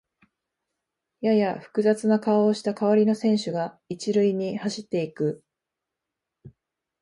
[1.21, 5.43] やや複雑な顔をした代わりの選手が一塁に走っていく